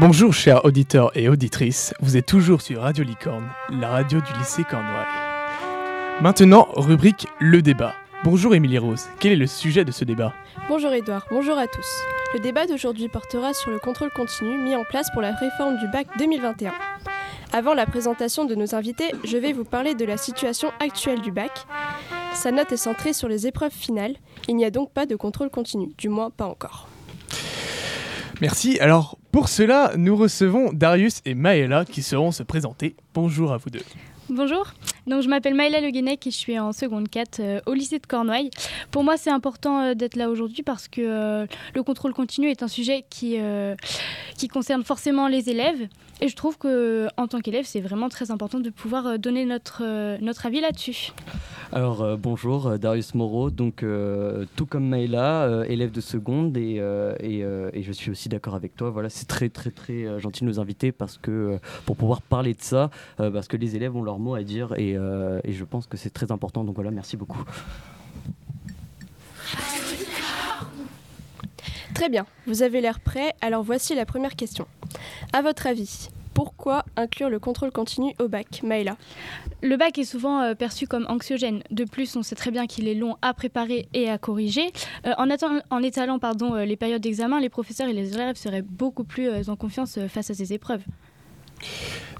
[0.00, 4.64] Bonjour chers auditeurs et auditrices, vous êtes toujours sur Radio Licorne, la radio du lycée
[4.64, 5.04] Cornouailles.
[6.22, 7.92] Maintenant, rubrique Le débat.
[8.24, 10.32] Bonjour Émilie Rose, quel est le sujet de ce débat?
[10.70, 11.86] Bonjour Edouard, bonjour à tous.
[12.32, 15.86] Le débat d'aujourd'hui portera sur le contrôle continu mis en place pour la réforme du
[15.88, 16.72] bac 2021.
[17.52, 21.30] Avant la présentation de nos invités, je vais vous parler de la situation actuelle du
[21.30, 21.66] bac.
[22.32, 24.16] Sa note est centrée sur les épreuves finales,
[24.48, 26.88] il n'y a donc pas de contrôle continu, du moins pas encore.
[28.40, 28.80] Merci.
[28.80, 32.96] Alors, pour cela, nous recevons Darius et Maëla qui seront se présenter.
[33.14, 33.82] Bonjour à vous deux.
[34.28, 34.74] Bonjour,
[35.08, 37.98] donc je m'appelle Maëla Le Guenec et je suis en seconde 4 euh, au lycée
[37.98, 38.50] de Cornouailles.
[38.92, 42.62] Pour moi, c'est important euh, d'être là aujourd'hui parce que euh, le contrôle continu est
[42.62, 43.38] un sujet qui,
[44.36, 45.88] qui concerne forcément les élèves.
[46.20, 49.82] Et je trouve que en tant qu'élève, c'est vraiment très important de pouvoir donner notre,
[50.20, 51.12] notre avis là-dessus.
[51.72, 53.84] Alors bonjour, Darius Moreau, donc
[54.56, 58.90] tout comme Maëla, élève de seconde et, je suis aussi d'accord avec toi.
[58.90, 62.62] Voilà, c'est très très très gentil de nous inviter parce que pour pouvoir parler de
[62.62, 65.86] ça, parce que les élèves ont leur mot à dire et, euh, et je pense
[65.86, 66.64] que c'est très important.
[66.64, 67.44] Donc voilà, merci beaucoup.
[71.94, 74.66] Très bien, vous avez l'air prêt, alors voici la première question.
[75.32, 78.96] À votre avis, pourquoi inclure le contrôle continu au bac Maëla?
[79.62, 81.62] Le bac est souvent euh, perçu comme anxiogène.
[81.70, 84.72] De plus, on sait très bien qu'il est long à préparer et à corriger.
[85.06, 85.28] Euh, en,
[85.70, 89.56] en, étalant pardon, les périodes d'examen, les professeurs et les élèves seraient beaucoup plus en
[89.56, 90.82] confiance face à ces épreuves.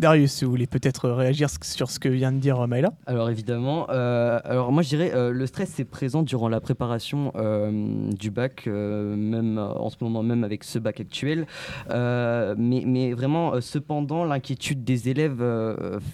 [0.00, 4.40] Darius, vous voulez peut-être réagir sur ce que vient de dire Maëla Alors évidemment, euh,
[4.44, 8.66] alors moi je dirais euh, le stress c'est présent durant la préparation euh, du bac,
[8.66, 11.46] même en ce moment même avec ce bac actuel,
[11.90, 15.42] mais, mais, vraiment cependant l'inquiétude des élèves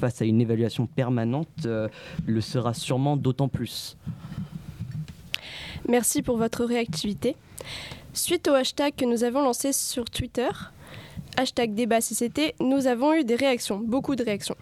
[0.00, 3.96] face à une évaluation permanente le sera sûrement d'autant plus.
[5.88, 7.36] Merci pour votre réactivité.
[8.12, 10.48] Suite au hashtag que nous avons lancé sur Twitter,
[11.36, 14.56] hashtag débat CCT, nous avons eu des réactions, beaucoup de réactions.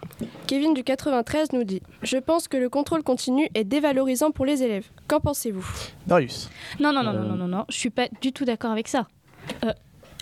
[0.47, 4.63] Kevin du 93 nous dit Je pense que le contrôle continu est dévalorisant pour les
[4.63, 4.85] élèves.
[5.07, 5.65] Qu'en pensez-vous?
[6.07, 8.87] Darius Non, non, non, non, non, non, non, je suis pas du tout d'accord avec
[8.87, 9.07] ça.
[9.65, 9.73] Euh,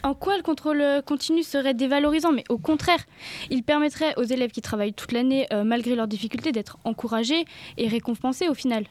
[0.04, 2.32] en quoi le contrôle continu serait dévalorisant?
[2.32, 3.06] Mais au contraire,
[3.50, 7.46] il permettrait aux élèves qui travaillent toute l'année, euh, malgré leurs difficultés, d'être encouragés
[7.78, 8.86] et récompensés au final.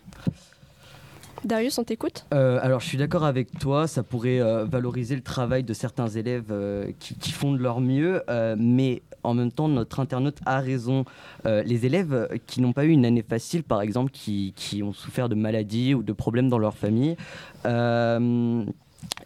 [1.44, 5.22] Darius, on t'écoute euh, Alors, je suis d'accord avec toi, ça pourrait euh, valoriser le
[5.22, 8.22] travail de certains élèves euh, qui, font de leur mieux,
[8.58, 11.04] mais en même temps, notre internaute a raison.
[11.44, 15.28] les élèves qui n'ont pas eu une année facile, par exemple, qui, qui, ont souffert
[15.28, 17.16] de maladies ou de problèmes dans leur famille,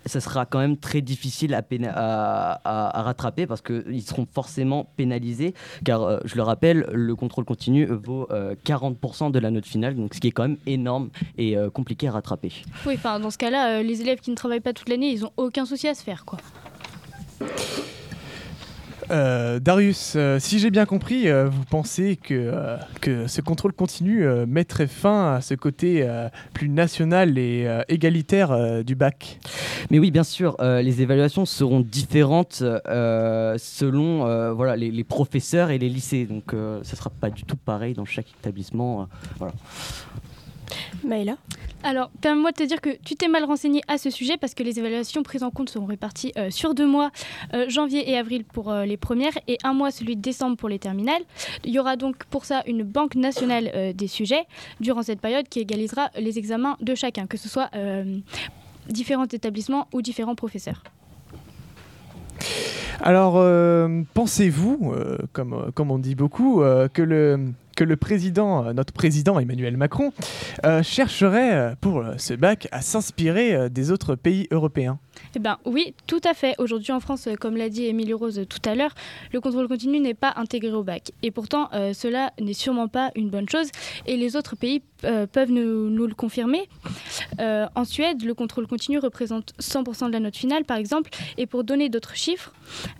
[0.07, 5.55] ça sera quand même très difficile à, à, rattraper parce qu'ils seront forcément pénalisés.
[5.85, 8.29] Car, euh, je le rappelle, le contrôle continu vaut
[8.67, 11.71] 40% euh, de la note finale, donc ce qui est quand même énorme et euh,
[11.71, 12.53] compliqué à rattraper.
[12.87, 15.33] Oui, enfin, dans ce cas-là, les élèves qui ne travaillent pas toute l'année, ils n'ont
[15.37, 16.25] aucun souci à se faire.
[16.25, 16.39] quoi.
[19.11, 24.27] Euh, Darius, euh, si j'ai bien compris, euh, vous pensez que, que ce contrôle continu
[24.47, 26.07] mettrait fin à ce côté
[26.53, 29.39] plus national et égalitaire du bac
[29.91, 35.89] Mais oui, bien sûr, les évaluations seront différentes selon voilà, les, les, professeurs et les
[35.89, 36.27] lycées.
[36.27, 39.09] Donc, ce ne sera pas du tout pareil dans chaque établissement.
[39.39, 39.55] voilà.
[41.05, 41.37] Maëla?
[41.85, 44.63] Alors, permets-moi de te dire que tu t'es mal renseigné à ce sujet parce que
[44.63, 47.11] les évaluations prises en compte seront réparties euh, sur deux mois,
[47.53, 50.71] euh, janvier et avril pour euh, les premières et un mois celui de décembre pour
[50.71, 51.21] les terminales.
[51.63, 54.47] Il y aura donc pour ça une banque nationale des sujets
[54.81, 57.71] durant cette période qui égalisera les examens de chacun, que ce soit
[58.89, 60.83] différents établissements ou différents professeurs.
[63.01, 63.35] Alors,
[64.15, 64.95] pensez-vous,
[65.33, 66.63] comme, comme on dit beaucoup,
[66.93, 70.13] que le que le président, euh, notre président Emmanuel Macron,
[70.65, 74.99] euh, chercherait euh, pour ce bac à s'inspirer des autres pays européens
[75.37, 76.55] eh ben oui, tout à fait.
[76.59, 78.95] Aujourd'hui en France, comme l'a dit Émilie Rose tout à l'heure,
[79.33, 81.13] le contrôle continu n'est pas intégré au bac.
[81.23, 83.69] Et pourtant, cela n'est sûrement pas une bonne chose.
[84.07, 84.83] Et les autres pays
[85.33, 86.69] peuvent nous, le confirmer.
[87.39, 91.11] en Suède, le contrôle continu représente 100% de la note finale, par exemple.
[91.39, 92.53] Et pour donner d'autres chiffres,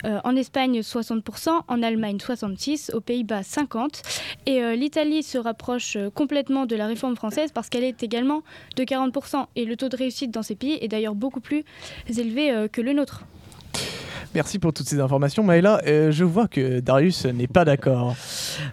[0.03, 4.03] en Espagne 60%, en Allemagne 66%, aux Pays-Bas 50%.
[4.47, 8.43] Et euh, l'Italie se rapproche euh, complètement de la réforme française parce qu'elle est également
[8.77, 9.47] de 40%.
[9.57, 11.65] Et le taux de réussite dans ces pays est d'ailleurs beaucoup plus
[12.09, 13.25] élevé euh, que le nôtre.
[14.35, 15.45] Merci pour toutes ces informations.
[15.45, 18.17] Maëla, euh, je vois que Darius n'est pas d'accord.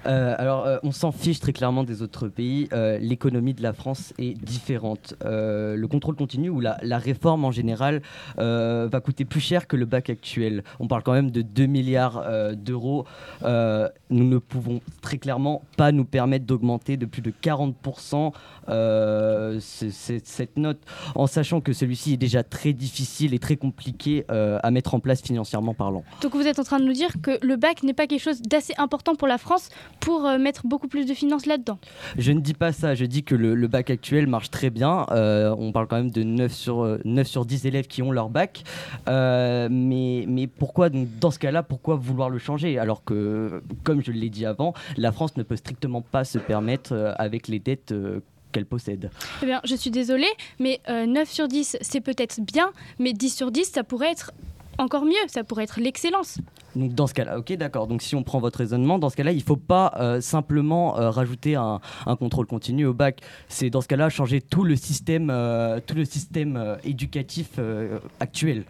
[0.07, 2.67] Euh, alors, euh, on s'en fiche très clairement des autres pays.
[2.99, 5.13] L'économie de la France est différente.
[5.23, 8.01] le contrôle continu ou la, la réforme en général
[8.37, 10.63] va coûter plus cher que le bac actuel.
[10.79, 12.23] On parle quand même de 2 milliards
[12.55, 13.05] d'euros.
[13.43, 18.31] nous ne pouvons très clairement pas nous permettre d'augmenter de plus de 40%
[19.59, 20.79] cette note,
[21.13, 25.21] en sachant que celui-ci est déjà très difficile et très compliqué à mettre en place
[25.21, 26.03] financièrement financièrement parlant.
[26.21, 28.41] Donc vous êtes en train de nous dire que le bac n'est pas quelque chose
[28.41, 29.69] d'assez important pour la France
[29.99, 31.77] pour euh, mettre beaucoup plus de finances là-dedans
[32.17, 35.05] Je ne dis pas ça, je dis que le, le bac actuel marche très bien.
[35.11, 38.11] Euh, on parle quand même de 9 sur, euh, 9 sur 10 élèves qui ont
[38.11, 38.63] leur bac.
[39.07, 42.79] Euh, mais, mais pourquoi, donc, dans ce cas-là, pourquoi vouloir le changer?
[42.79, 46.93] Alors que, comme je l'ai dit avant, la France ne peut strictement pas se permettre
[46.93, 48.21] euh, avec les dettes euh,
[48.51, 49.09] qu'elle possède.
[49.41, 53.29] Eh bien, je suis désolée, mais euh, 9 sur 10, c'est peut-être bien, mais 10
[53.35, 54.31] sur 10, ça pourrait être
[54.77, 56.39] encore mieux, ça pourrait être l'excellence.
[56.75, 57.87] Donc dans ce cas-là, ok, d'accord.
[57.87, 60.97] Donc si on prend votre raisonnement, dans ce cas-là, il ne faut pas euh, simplement
[60.97, 63.19] euh, rajouter un, un contrôle continu au bac.
[63.49, 67.99] C'est dans ce cas-là changer tout le système, euh, tout le système euh, éducatif euh,
[68.21, 68.63] actuel.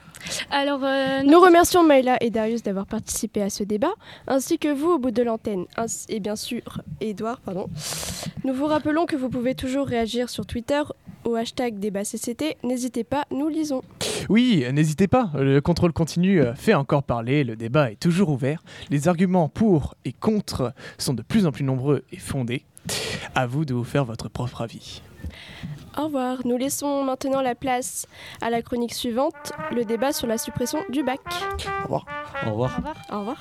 [0.49, 3.93] Alors, euh, Nous remercions Maïla et Darius d'avoir participé à ce débat,
[4.27, 5.65] ainsi que vous au bout de l'antenne,
[6.09, 7.67] et bien sûr Edouard, pardon.
[8.43, 10.81] Nous vous rappelons que vous pouvez toujours réagir sur Twitter
[11.25, 12.57] au hashtag débat CCT.
[12.63, 13.81] N'hésitez pas, nous lisons.
[14.29, 18.63] Oui, n'hésitez pas, le contrôle continu euh, fait encore parler, le débat est toujours ouvert,
[18.89, 22.63] les arguments pour et contre sont de plus en plus nombreux et fondés.
[23.35, 25.01] À vous de vous faire votre propre avis.
[25.97, 26.37] Au revoir.
[26.45, 28.07] Nous laissons maintenant la place
[28.41, 31.19] à la chronique suivante, le débat sur la suppression du bac.
[31.81, 32.05] Au revoir.
[32.45, 32.79] au revoir.
[33.11, 33.37] Au revoir.